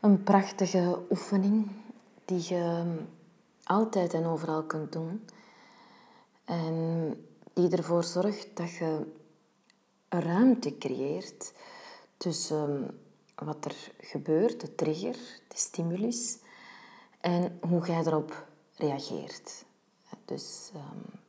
[0.00, 1.70] Een prachtige oefening
[2.24, 2.94] die je
[3.64, 5.24] altijd en overal kunt doen.
[6.44, 9.12] En die ervoor zorgt dat je
[10.08, 11.52] ruimte creëert
[12.16, 13.00] tussen
[13.34, 15.16] wat er gebeurt, de trigger,
[15.48, 16.38] de stimulus,
[17.20, 19.64] en hoe jij erop reageert.
[20.24, 21.20] Dus um,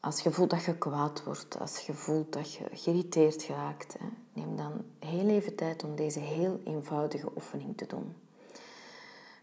[0.00, 4.06] als je voelt dat je kwaad wordt, als je voelt dat je geïrriteerd raakt, hè,
[4.32, 4.83] neem dan
[5.28, 8.14] heel tijd om deze heel eenvoudige oefening te doen.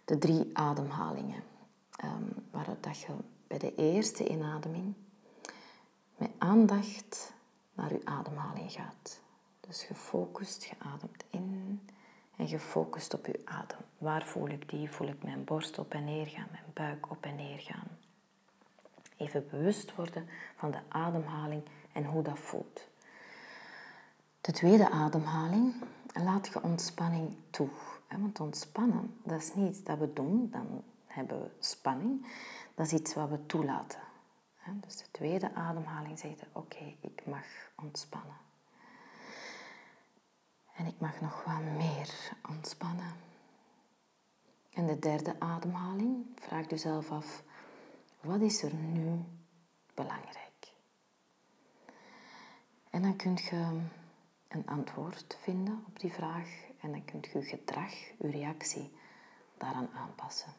[0.05, 1.43] De drie ademhalingen,
[2.03, 3.07] um, waaruit dat je
[3.47, 4.93] bij de eerste inademing
[6.17, 7.33] met aandacht
[7.73, 9.19] naar je ademhaling gaat.
[9.59, 11.81] Dus gefocust, je ademt in
[12.35, 13.77] en gefocust op je adem.
[13.97, 14.91] Waar voel ik die?
[14.91, 17.87] Voel ik mijn borst op en neer gaan, mijn buik op en neer gaan?
[19.17, 22.87] Even bewust worden van de ademhaling en hoe dat voelt.
[24.41, 25.73] De tweede ademhaling,
[26.13, 27.69] laat je ontspanning toe.
[28.09, 32.25] Want ontspannen, dat is niet iets dat we doen, dan hebben we spanning.
[32.75, 33.99] Dat is iets wat we toelaten.
[34.73, 38.37] Dus de tweede ademhaling zegt, oké, ik mag ontspannen.
[40.75, 43.13] En ik mag nog wat meer ontspannen.
[44.73, 47.43] En de derde ademhaling, vraag jezelf af,
[48.21, 49.23] wat is er nu
[49.93, 50.73] belangrijk?
[52.89, 53.81] En dan kun je
[54.51, 56.49] een antwoord vinden op die vraag
[56.79, 58.91] en dan kunt je gedrag, je reactie
[59.57, 60.53] daaraan aanpassen.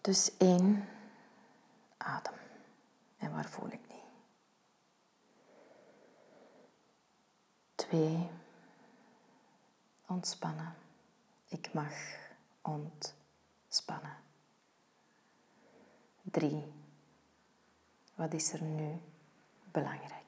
[0.00, 0.88] Dus één,
[1.96, 2.34] adem.
[3.16, 4.02] En waar voel ik die?
[7.74, 8.28] Twee,
[10.06, 10.74] ontspannen.
[11.48, 11.92] Ik mag
[12.62, 14.16] ontspannen.
[16.22, 16.72] Drie,
[18.14, 19.00] wat is er nu
[19.72, 20.23] belangrijk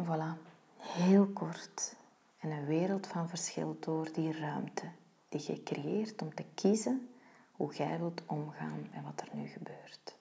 [0.00, 0.36] En voilà,
[0.78, 1.96] heel kort
[2.38, 4.90] en een wereld van verschil door die ruimte
[5.28, 7.08] die je creëert om te kiezen
[7.52, 10.16] hoe jij wilt omgaan met wat er nu gebeurt.